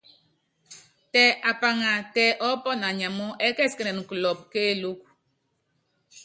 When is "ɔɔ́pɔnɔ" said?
2.45-2.85